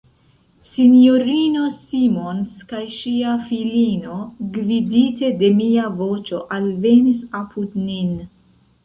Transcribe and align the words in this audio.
S-ino 0.69 1.65
Simons 1.81 2.55
kaj 2.71 2.79
ŝia 2.93 3.33
filino, 3.49 4.15
gvidite 4.55 5.29
de 5.43 5.51
mia 5.59 5.85
voĉo, 6.01 6.41
alvenis 6.59 7.21
apud 7.43 7.77
nin. 7.91 8.17